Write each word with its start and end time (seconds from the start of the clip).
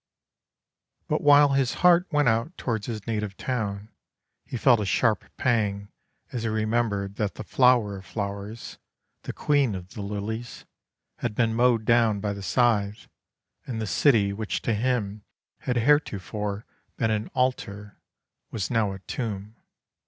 But 1.07 1.21
while 1.21 1.49
his 1.49 1.75
heart 1.85 2.07
went 2.11 2.27
out 2.27 2.57
towards 2.57 2.87
his 2.87 3.05
native 3.05 3.37
town 3.37 3.89
he 4.47 4.57
felt 4.57 4.79
a 4.79 4.85
sharp 4.87 5.23
pang 5.37 5.89
as 6.31 6.41
he 6.41 6.49
remembered 6.49 7.17
that 7.17 7.35
the 7.35 7.43
flower 7.43 7.97
of 7.97 8.05
flowers, 8.07 8.79
the 9.21 9.31
queen 9.31 9.75
of 9.75 9.89
the 9.89 10.01
lilies, 10.01 10.65
had 11.17 11.35
been 11.35 11.53
mowed 11.53 11.85
down 11.85 12.19
by 12.19 12.33
the 12.33 12.41
scythe, 12.41 13.07
and 13.67 13.79
the 13.79 13.85
city 13.85 14.33
which 14.33 14.63
to 14.63 14.73
him 14.73 15.23
had 15.59 15.75
heretofore 15.75 16.65
been 16.97 17.11
an 17.11 17.27
altar 17.35 17.99
was 18.49 18.71
now 18.71 18.93
a 18.93 18.97
tomb. 19.05 19.55